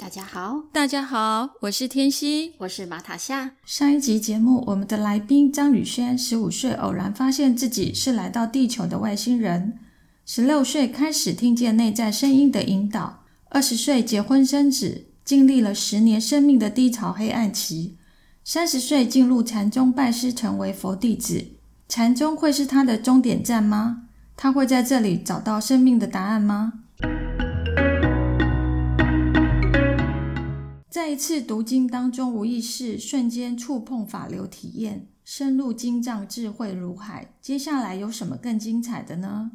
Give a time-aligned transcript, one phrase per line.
[0.00, 3.50] 大家好，大家好，我是天熙，我是马塔夏。
[3.66, 9.78] 上一集节目，我们的来宾张宇轩，十五岁偶然发现自己是来到地球的外星人，
[10.24, 17.98] 十六岁开始听见内在声音的引导，二十岁结婚生子，经历了十年生命的低潮黑暗期。
[18.42, 21.46] 三十岁进入禅宗拜师，成为佛弟子。
[21.90, 24.04] 禅宗会是他的终点站吗？
[24.34, 26.79] 他会在这里找到生命的答案吗？
[30.90, 37.32] 在一次读经当中，无意识瞬间触碰法流体验，深入经藏，智慧如海。
[37.40, 39.52] 接下来有什么更精彩的呢？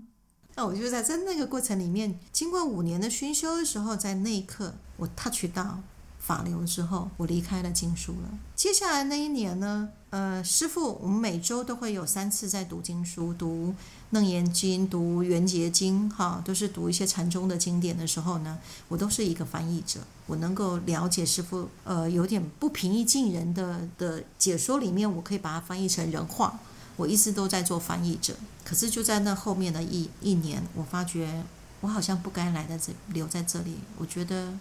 [0.56, 5.82] 那我就在在那个过程里面，经过五年的熏修的时候，在那一刻，我 touch 到。
[6.26, 8.30] 法流之后，我离开了经书了。
[8.56, 13.70] 接下来那一年呢，呃，师傅，我们每周都会有三次在读经书，读
[14.10, 26.60] 《楞严经》、读《圆觉经》，哈，都是读一些禅宗的经典的时候呢，我都是一个翻译者，我能够了解师傅，呃，有点不平易近人的的解说里面，我可以把它翻译成人话。
[26.96, 31.44] 我一直都在做翻译者，可是就在那后面的一一年，我发觉
[31.82, 34.54] 我好像不该来在这留在这里，我觉得。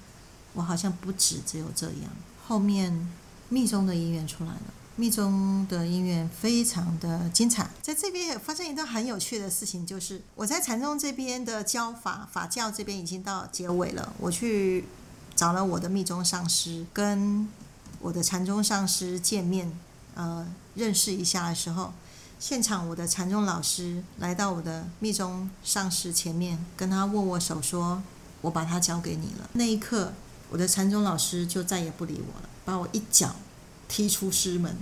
[0.54, 2.10] 我好像不止只有这样，
[2.46, 3.08] 后面
[3.48, 4.60] 密宗的姻缘出来了，
[4.96, 7.68] 密宗的姻缘非常的精彩。
[7.82, 14.84] 在这边也发生一段很有趣的事情，就是我在禅宗这边的教法法教这边已经到结尾了，我去
[15.34, 17.48] 找了我的密宗上师，跟
[17.98, 19.76] 我的禅宗上师见面，
[20.14, 20.46] 呃，
[20.76, 21.92] 认识一下的时候，
[22.38, 28.00] 现场我的禅宗老师来到我的密宗上师前面，跟他握握手，说
[28.42, 30.12] ：“我把他交给你了。”那一刻。
[30.54, 33.34] 我的禅宗老师就再也不理我了，把我一脚
[33.88, 34.76] 踢出师门，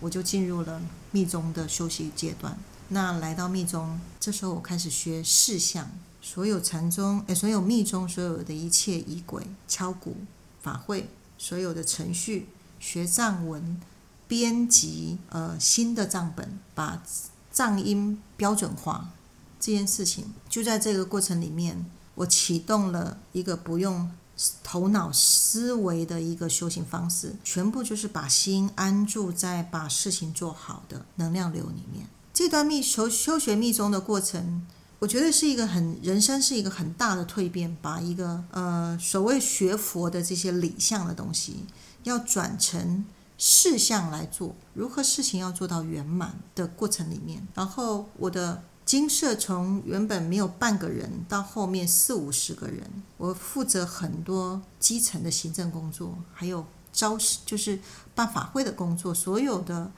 [0.00, 0.80] 我就进入了
[1.10, 2.58] 密宗的修习阶段。
[2.88, 5.90] 那来到密宗，这时候我开始学事相，
[6.22, 10.16] 所有禅宗诶，所有密宗所有的一切仪轨、敲鼓、
[10.62, 12.48] 法会，所有的程序，
[12.80, 13.78] 学藏文，
[14.26, 17.02] 编辑呃新的藏本，把
[17.50, 19.10] 藏音标准化
[19.60, 21.84] 这件事情，就在这个过程里面，
[22.14, 24.10] 我启动了一个不用。
[24.64, 32.06] 头脑思维的一个修行方式，全部就是把心安住在把事情做好的能量流里面。
[32.32, 34.66] 这段密修修学密宗的过程，
[34.98, 41.66] 我觉得是一个很人生是一个很大的蜕变，把一个呃所谓学佛的这些理相的东西，
[42.04, 43.04] 要转成
[43.36, 47.46] 事相来做，如何事情要做到圆满的过程里面。
[47.54, 48.62] 然后我的。
[48.92, 57.16] 金社从原本没有半个人，到后面四五十个人，我负责很多基层的行政工作，还有招
[57.46, 57.80] 就是
[58.14, 59.90] 办法会的工作，所有的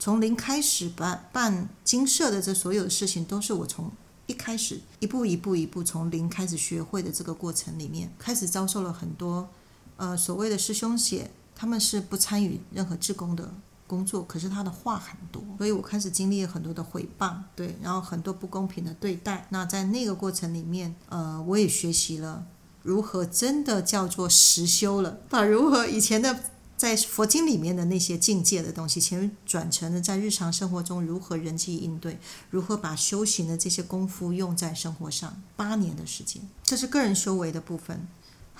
[0.00, 3.88] 从零开始办办金社的这所有的事情，都是我从
[4.26, 9.48] 一开始一步一步一步从零开始学会的这个过程里面，开始遭受了很多
[9.96, 13.54] 呃所谓的师兄姐，他们是不参与任何志工的。
[13.90, 19.48] 工作，可是他的话很多，所以我开始经历了很多的诽谤，对，然后很多不公平的对待。
[19.50, 22.46] 那在那个过程里面，呃，我也学习了
[22.84, 26.38] 如何真的叫做实修了，把如何以前的
[26.76, 32.18] 在佛经里面的那些境界的东西，全转成了在日常生活中如何人际应对，
[32.48, 35.42] 如何把修行的这些功夫用在生活上。
[35.56, 38.06] 八年的时间，这是个人修为的部分。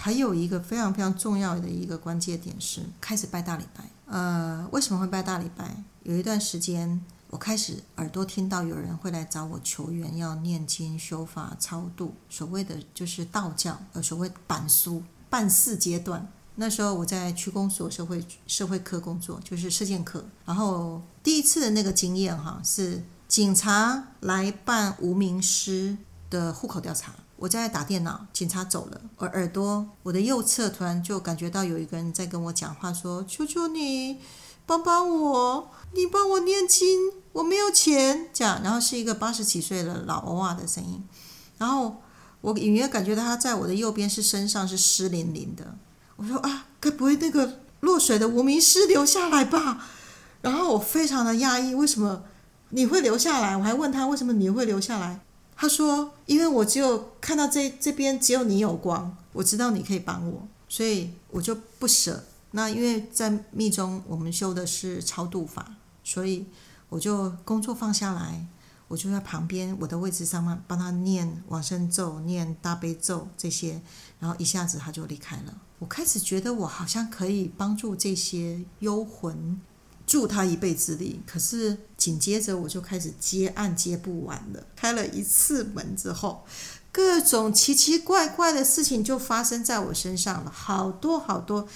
[0.02, 3.84] 还有一个非常非常重要的一个关键点是开始拜大礼拜。
[4.06, 5.84] 呃，为什么会拜大礼拜？
[6.04, 16.26] 有一段时间，我开始耳朵听到有人会来找我求援，要念经、修法、超度，所谓的就是道教，呃，所谓板书办事阶段。
[16.54, 20.24] 那时候我在区公所社会社会科工作，就是社建科。
[20.46, 25.94] 然后第一次的那个经验哈，是警察来办无名尸
[26.30, 27.12] 的户口调查。
[27.40, 34.18] 我在打电脑，警察走了，我耳朵，我的右侧突然就感觉到有一个人在跟我讲话，说：“求求你，
[34.66, 41.02] 帮帮我，你帮我念经，我没有钱。”这样，然后是一个八十几岁的老欧啊的声音，
[41.56, 42.02] 然后
[42.42, 45.78] 我隐约感觉到他在我的右边是身上是湿淋淋的。
[46.16, 49.86] 我说：“啊，该不会那个落水的无名尸留下来吧？”
[50.42, 52.22] 然后我非常的讶异，为什么
[52.68, 53.56] 你会留下来？
[53.56, 55.20] 我还问他为什么你会留下来。
[55.60, 66.46] 他说：“因为我只有看到这这边只有你有光，我知道你可以帮我，所以我就不舍那因为在密宗，我们修的是超度法，所以
[66.88, 68.46] 我就工作放下来，
[68.88, 73.82] 我就在旁边我的位置上面帮他念往生咒、念大悲咒这些，
[74.18, 75.54] 然后一下子他就离开了。
[75.78, 79.60] 我开始觉得我好像可以帮助这些幽魂，
[80.10, 81.20] 助他一臂之力。
[81.24, 86.44] 可是紧接着我就开始接案接不完了，开了一次门之后。
[86.90, 91.68] 各种奇奇怪怪的事情就发生在我身上了，好多好多，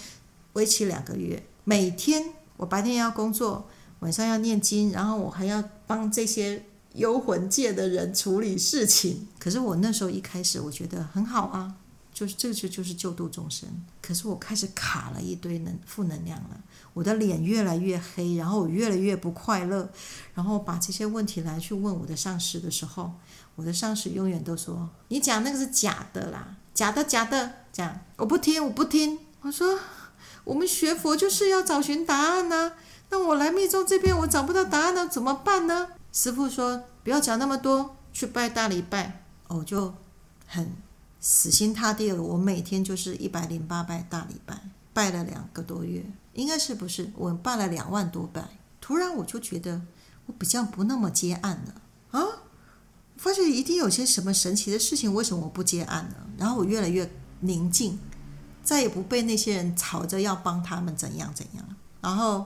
[0.55, 1.41] 为期两个月。
[1.63, 3.69] 每天我白天要工作，
[4.01, 6.65] 晚上要念经，然后我还要帮这些
[6.95, 9.29] 幽魂界的人处理事情。
[9.39, 11.77] 可是我那时候一开始我觉得很好啊，
[12.15, 13.69] 就是这个就就是救度众生。
[14.01, 16.59] 可是我开始卡了一堆能负能量了，
[16.95, 19.91] 我的脸越来越黑，然后我越来越不快乐，
[20.35, 23.13] 然后把这些问题来去问我的上司的时候。
[23.57, 29.17] 我的上司永远都说：“你讲那个是假的啦，假的假的。”这样我不听，我不听。
[29.43, 29.79] 我说
[30.43, 32.73] ：“我们学佛就是要找寻答案呐。
[33.11, 39.95] 那我来密宗这边，我找不到答案了，怎么办呢？”师傅说：“不要讲那么多，去拜大礼拜。”我就
[40.49, 40.73] 很
[41.27, 42.23] 死心塌地了。
[42.23, 44.61] 我每天就是一百零八拜大礼拜，
[44.93, 46.05] 拜了两个多月，
[46.35, 47.11] 应该是不是？
[47.17, 48.47] 我拜了两万多拜。
[48.79, 49.81] 突然我就觉得
[50.27, 52.27] 我比较不那么接案了啊。
[53.17, 56.17] 发现一定有些什么神奇的事情，为什么我不接案呢？
[56.37, 57.11] 然后我越来越
[57.41, 57.99] 宁静，
[58.63, 61.65] 再也不被那些人吵着要帮他们怎样怎样。
[62.03, 62.45] 然后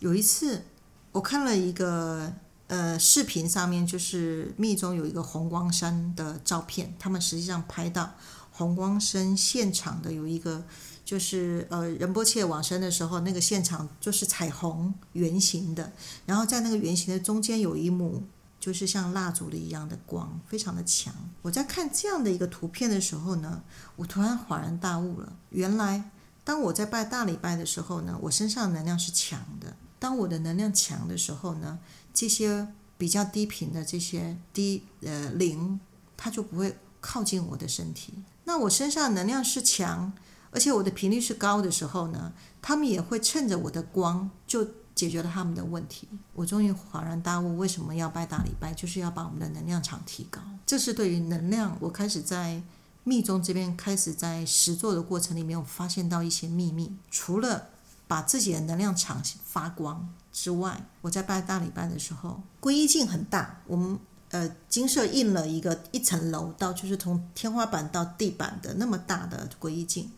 [0.00, 0.64] 有一次，
[1.12, 2.32] 我看了一个
[2.68, 8.14] 呃视频，上面就是密宗有一个红光山的照片，他们实际上拍到
[8.52, 10.64] 红光山现场的有一个，
[11.04, 15.92] 就是呃仁波切往生的时候，那个现场就是彩虹圆形的，
[16.24, 18.22] 然后在那个圆形的中间有一幕。
[18.60, 21.14] 就是像蜡烛的一样的光，非常的强。
[21.42, 23.62] 我在看这样的一个图片的时候呢，
[23.94, 25.32] 我突然恍然大悟了。
[25.50, 26.10] 原来，
[26.42, 29.76] 当我在拜大礼拜的时候呢，我身上能量是强的。
[29.98, 31.78] 当我的能量强的时候呢，
[32.12, 35.80] 这些比较低频的这些低呃灵，
[36.16, 38.14] 它就不会靠近我的身体。
[38.44, 40.12] 那我身上能量是强，
[40.50, 44.68] 而且我的频率是高的时候呢，他们也会趁着我的光就。
[44.98, 50.40] 解决了他们的问题，我终于恍然大悟，为什么要拜大礼拜，就是要把我们的能量场提高。
[50.66, 52.60] 这是对于能量，我开始在
[53.04, 56.96] 密宗这边开始在实做的过程里面，我发现到一些秘密。
[57.12, 57.68] 除了
[58.08, 63.98] 把自己的能量场发光之外，我在拜大礼拜的时候，皈依镜很大，我们
[64.30, 70.10] 呃金色印了一个一层楼到，就是从天花板到地板的那么大的皈依镜，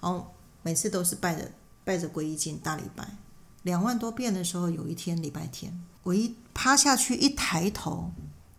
[0.00, 0.32] 然后
[0.62, 1.50] 每次都是拜着
[1.82, 3.08] 拜着皈依镜大礼拜。
[3.62, 8.12] 两万多遍的时候，有一天礼拜天，我一趴下去一抬头，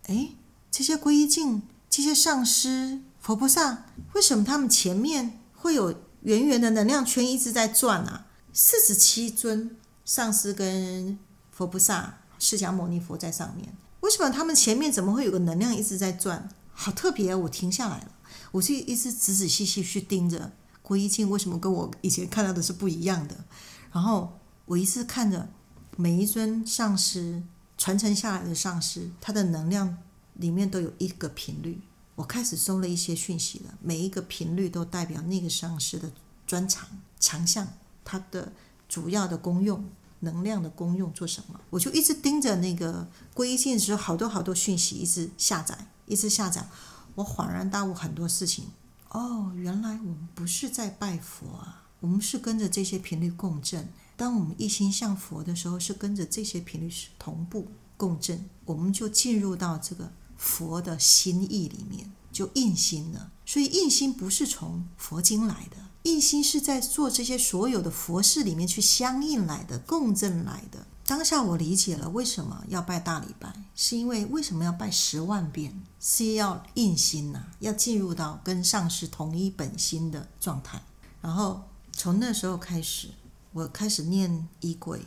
[0.08, 0.30] 哎，
[0.72, 8.26] 这些皈依境、这些上师、佛菩萨，为什么他们前面会有圆圆的能量圈一直在转啊？
[8.54, 11.20] 四十七尊上师跟
[11.52, 16.48] 佛菩萨、释迦牟尼佛在上面，为什么他们前面怎么会有个能量一直在转？
[16.72, 17.36] 好特别！
[17.36, 18.12] 我停下来了，
[18.52, 23.44] 我就一直仔仔细细去盯着郭一静，为什么跟我以前看到的是不一样的？
[23.92, 24.40] 然后。
[24.66, 25.50] 我一次看着
[25.98, 27.44] 每一尊上师
[27.78, 29.98] 传承下来的上师，他的能量
[30.36, 31.82] 里面都有一个频率。
[32.16, 36.10] 我开始收了一些讯息了，每一个频率都代表那个上师的
[36.48, 36.88] 专长、
[37.20, 37.68] 强项，
[38.04, 38.52] 它的
[38.88, 39.84] 主要的功用、
[40.20, 41.60] 能量的功用做什么。
[41.70, 46.68] 我就一直盯着那个皈依镜的时候，好多好多讯息一直下载，一直下载。
[47.16, 48.66] 我恍然大悟很多事情。
[49.10, 53.88] 哦，原来我们不是在拜佛啊，我们是跟着这些频率共振。
[54.16, 57.68] 当我们一心向佛的时候，是跟着这些频率同步
[57.98, 63.32] 共振，我们就进入到这个佛的心意里面，就印心了。
[63.46, 70.86] 所以印心不是从佛经来的，印心是在做这些所有的佛事里面去相应来的、共振来的。
[71.06, 80.82] 当下我理解了为什么要拜大礼拜，是因为为什么要拜十万遍，是要印心呐，要进入到跟上师同一本心的状态。
[81.22, 81.62] 然后
[81.92, 83.10] 从那时候开始。
[83.56, 85.00] 我开始念仪轨，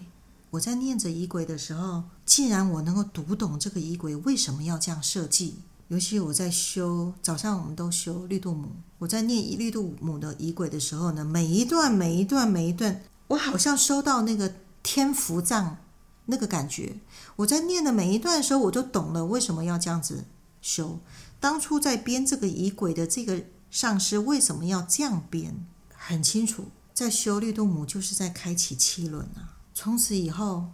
[0.51, 5.57] 我在念着仪轨的时候，既然我能够读懂这个仪轨为什么要这样设计，
[5.89, 14.53] 尤其我在修早上我们都修绿度母，我在念绿度母的仪轨的时候呢，每一段每一段每一段，我好像收到那个
[14.83, 15.79] 天福藏
[16.27, 16.97] 那个感觉。
[17.37, 20.25] 我在念的每一段的时候，我都懂了为什么要这样子
[20.61, 20.99] 修。
[21.39, 26.65] 当初在编这个仪轨的这个上师为什么要这样编，很清楚。
[26.93, 29.61] 在修绿度母，就是在开启七轮啊！
[29.75, 30.69] 从此以后，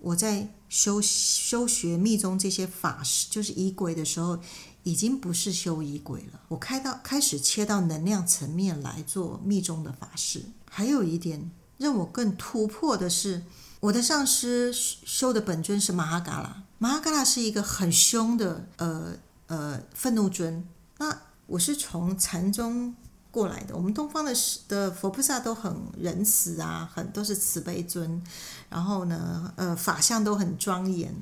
[0.00, 4.38] 我在修修学密宗这些法师，就是仪轨的时候，
[4.82, 6.40] 已经不是修仪轨了。
[6.48, 10.42] 我开到开始切到能量层面来做密宗的法事。
[10.70, 13.44] 还有一点，让我更突破的是，
[13.80, 20.68] 我的上师修的本尊是马哈嘎拉，马哈嘎拉是一个很凶的呃呃愤怒尊。
[20.98, 22.94] 那我是从禅宗
[23.38, 24.34] 过来的，我们东方的
[24.66, 28.20] 的佛菩萨都很仁慈啊，很都是慈悲尊，
[28.68, 31.14] 然后呢，呃，法相都很庄严。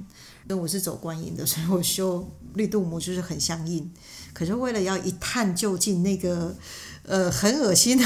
[0.48, 3.92] 那我是走观音的，所以我修绿度母就是很相应。
[4.32, 6.54] 可是为了要一探究竟，那个
[7.02, 8.04] 呃很恶心的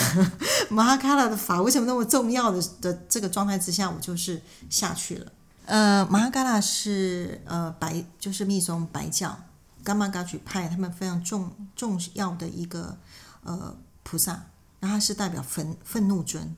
[0.70, 5.32] 马哈卡拉的法为什么那么重要的的这个状态之下，我就是下去了。
[5.66, 9.38] 呃，马哈卡拉是呃白就是密宗白教
[9.84, 12.96] 伽玛噶举派他们非常重重要的一个
[13.42, 14.46] 呃菩萨，
[14.80, 16.56] 那他是代表愤愤怒尊。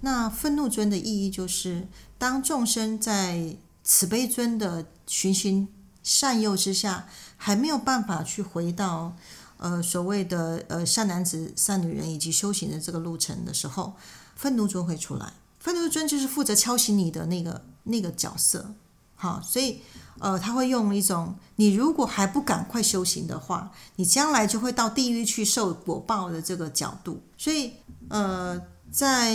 [0.00, 5.68] 那愤怒尊的意义就是，当众生在慈悲尊的循循
[6.02, 9.16] 善诱之下，还没有办法去回到
[9.56, 13.96] 呃所谓的呃善男子、善女人以及修行的这个路程的时候，
[14.36, 15.32] 愤怒尊会出来。
[15.58, 18.74] 愤怒尊就是负责敲醒你的那个那个角色，
[19.20, 19.80] 好，所以
[20.20, 27.20] 呃他会用一种你如果还不赶快修行的话，你将来就会到地狱去受果报的这个角度。
[27.36, 27.72] 所以
[28.08, 28.58] 呃，
[28.92, 29.34] 在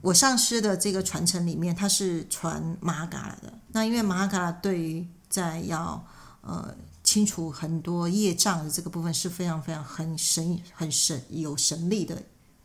[0.00, 3.52] 我上师的这个传承里面，他是传马哈嘎拉的。
[3.72, 6.02] 那因为马哈嘎拉对于在要
[6.40, 6.74] 呃
[7.04, 12.22] 清除很多业障的这个部分是非常非常很神很神有神力的，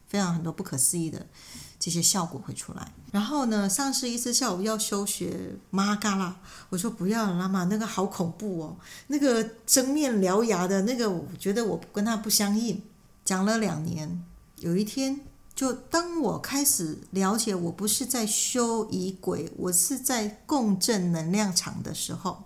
[0.07, 1.25] 非常很多不可思议的
[1.85, 2.91] 这些效果会出来。
[3.11, 6.35] 然后呢，上师一次下午要修学马哈嘎拉，
[6.69, 8.75] 我说不要了嘛，那个好恐怖哦，
[9.05, 12.81] 那个争面獠牙的那个，我觉得我跟他不相应。
[13.23, 14.25] 讲了两年，
[14.57, 15.21] 有一天。
[15.55, 22.43] 就当我开始了解，我不是在修仪轨，我是在共振能量场的时候，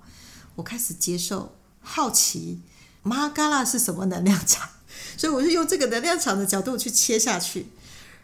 [0.53, 2.59] 我开始接受好奇，
[3.01, 4.69] 玛嘎拉是什么能量场？
[5.17, 7.69] 所以我就用这个能量场的角度去切下去。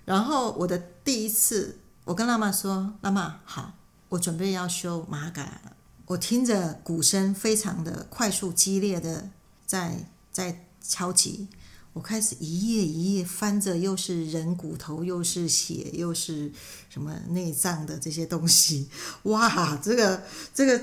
[0.06, 3.74] 然后我的第一次，我跟妈妈说：“妈妈，好，
[4.10, 5.62] 我准备要修马嘎。”
[6.08, 9.32] 我听着鼓声非常的快速激烈的
[9.66, 11.48] 在在敲击。
[11.94, 16.52] 我开始一页一页翻着，又是人骨头，又是血，又是
[16.90, 18.90] 什么内脏的这些东西。
[19.24, 20.22] 哇，这个
[20.54, 20.80] 这个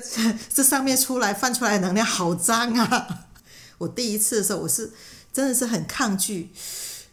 [0.52, 3.26] 这上面出来翻出来的能量好脏啊！
[3.78, 4.90] 我第一次的时候，我是
[5.32, 6.50] 真的是很抗拒，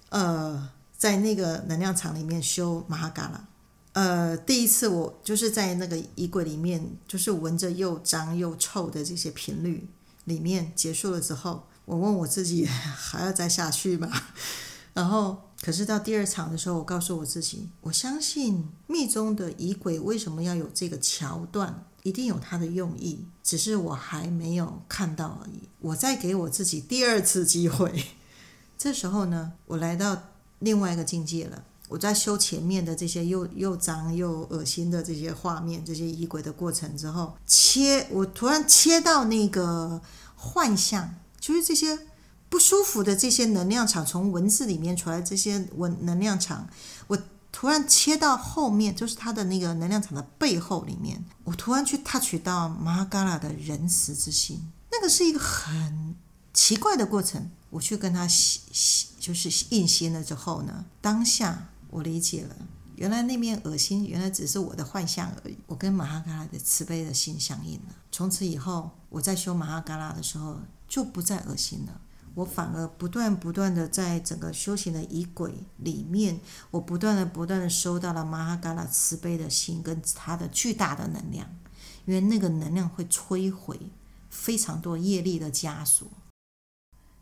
[0.10, 3.48] 呃，在那个能量场里面修马哈嘎拉。
[3.94, 9.90] 呃，第一次我就是在那个衣柜里面，就是闻着又脏又臭的这些频率
[10.26, 11.64] 里面结束了之后。
[11.86, 14.08] 我问我自己 还要再下去吗？
[14.94, 25.70] 然后，可是到第二场的时候，我告诉我自己，我相信密宗的仪轨为什么要有这个桥段，一定有它的用意，只是我还没有看到而已。
[25.80, 28.06] 我再给我自己第二次机会。
[28.78, 30.24] 这时候呢，我来到
[30.60, 31.64] 另外一个境界了。
[31.88, 40.02] 我在修前面的这些又又脏又恶心的这些画面、这些仪轨的过程之后，切，我突然切到那个
[40.36, 41.16] 幻象。
[41.40, 41.98] 就是这些
[42.50, 46.68] 不舒服的这些能量场，从文字里面出来这些文能量场，
[47.08, 47.18] 我
[47.52, 56.14] 突然切到后面，就是它的那个能量场的背后里面，我突然去 touch 到玛哈嘎拉的仁慈之心，那个是一个很
[56.54, 57.50] 奇怪的过程。
[57.70, 58.28] 我去跟他，
[59.20, 62.56] 就是印心了之后呢，当下我理解了，
[62.96, 65.58] 原来那面恶心，原来只是我的幻象而已。
[65.68, 67.96] 我跟玛哈嘎拉的慈悲的心相应了。
[68.12, 70.60] 从此以后，我在修玛哈嘎拉的时候。
[70.90, 72.02] 就不再恶心了，
[72.34, 76.40] 我反而不断不断的在整个修行的仪轨里面，
[76.72, 81.48] 我不断的不断的收到了玛哈嘎拉慈悲的心跟他的巨大的能量，
[82.08, 83.80] 因为那个能量会摧毁
[84.32, 86.08] 非常多业力的枷锁。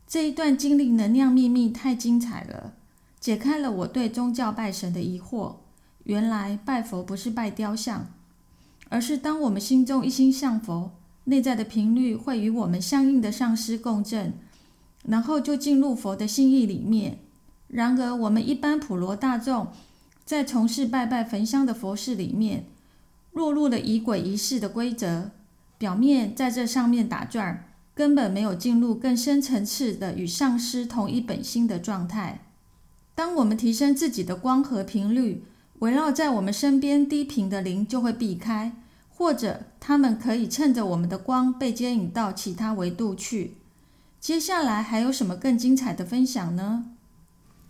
[0.08, 2.74] 这一段经历能量秘密太精彩了，
[3.20, 5.56] 解开了我对宗教拜神的疑惑。
[6.06, 8.08] 原来拜佛不是拜雕像，
[8.88, 10.92] 而是当我们心中一心向佛。
[11.26, 14.32] 内在的频率会与我们相应的上师共振，
[15.04, 17.20] 然后就进入佛的心意里面。
[17.68, 19.68] 然而，我们一般普罗大众
[20.24, 22.64] 在从事拜拜焚香的佛事里面，
[23.34, 25.32] 落入了仪轨仪式的规则，
[25.78, 27.67] 表面在这上面打转，
[27.98, 32.46] 根本没有进入更深层次的与上师同一本心的状态。
[33.16, 35.44] 当我们提升自己的光和频率，
[35.80, 38.76] 围绕在我们身边低频的灵就会避开。
[39.10, 43.56] 或者他们可以趁着我们的光被接引到其他维度去。
[44.20, 46.86] 接下来还有什么更精彩的分享呢？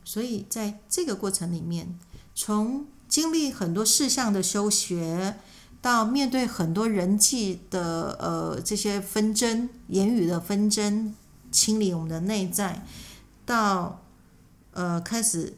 [0.03, 1.97] 所以在这个过程里面，
[2.35, 5.37] 从经历很多事项的修学，
[5.81, 11.15] 到面对很多人际的呃这些纷争、言语的纷争，
[11.51, 12.83] 清理我们的内在，
[13.45, 14.01] 到
[14.71, 15.57] 呃开始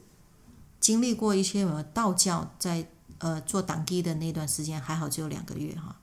[0.79, 2.88] 经历过一些道教在
[3.19, 5.95] 呃做党机的那段时间，还好只有两个月哈，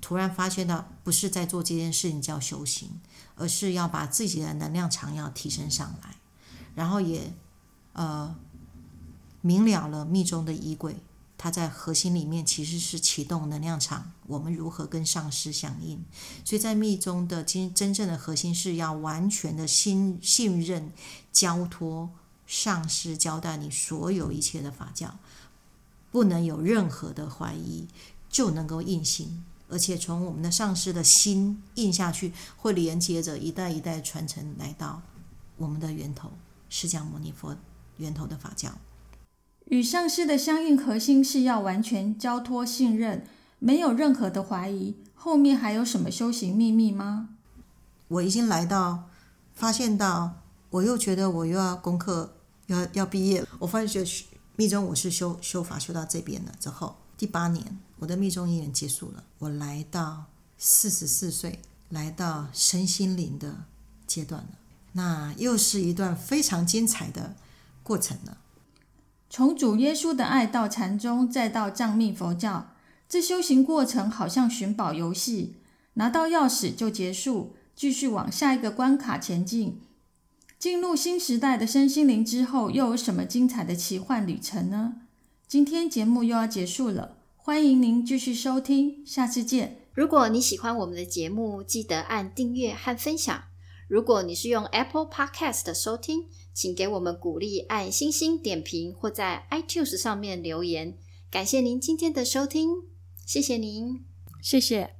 [0.00, 3.00] 突然发现到不是在做这件事情叫修行，
[3.34, 6.16] 而是要把自己的能量场要提升上来，
[6.74, 7.32] 然后也
[7.94, 8.36] 呃
[9.40, 10.96] 明了了密宗的衣柜。
[11.38, 16.02] 它在核心里面其实是启动能量场，我们如何跟上师响应？
[16.44, 20.90] 所以在密宗的真真正的核心是要完全的信信任、
[21.32, 22.10] 交托
[22.46, 25.18] 上师交代你所有一切的法教，
[26.10, 27.86] 不能有任何的怀疑，
[28.30, 35.02] 就能够印心，而且从我们的上师的心印下去，会连接着一代一代传承来到
[35.58, 36.32] 我们的源头
[36.70, 37.54] 释迦牟尼佛
[37.98, 38.72] 源头的法教。
[39.66, 43.26] 与上师的相应核心是要完全交托信任，
[43.58, 44.96] 没有任何的怀疑。
[45.14, 47.30] 后面还有什么修行秘密吗？
[48.06, 49.08] 我已经来到，
[49.54, 53.48] 发现到，我又觉得我又要功课，要要毕业了。
[53.58, 59.24] 我发现学密宗，我是修修法修到这边了之后，第八年我的密宗一年结束了。
[59.40, 61.58] 我来到四十四岁，
[61.88, 63.64] 来到身心灵的
[64.06, 64.50] 阶段了。
[64.92, 67.34] 那又是一段非常精彩的
[67.82, 68.38] 过程了。
[69.28, 72.74] 从主耶稣的爱到禅宗，再到藏密佛教，
[73.08, 75.56] 这修行过程好像寻宝游戏，
[75.94, 79.80] 拿到钥匙就结束，继续往下一个关卡前进。
[80.58, 84.94] 进入新时代的身心灵之后，又有什么精彩的奇幻旅程呢？
[85.46, 89.82] 今天节目又要结束了，欢迎您继续收听，下次见。
[89.92, 93.42] 如果你喜欢我们的节目，记得按订阅和分享。
[93.88, 96.24] 如果你是用 Apple Podcast 收听，
[96.56, 100.96] 请给我们鼓励，按星星点评或在 iTunes 上面留言。
[101.30, 102.70] 感谢您今天的收听，
[103.26, 104.02] 谢谢您，
[104.40, 104.95] 谢谢。